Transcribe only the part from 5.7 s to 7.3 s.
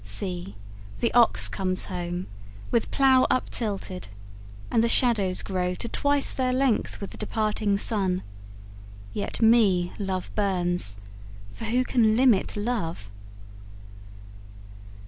To twice their length with the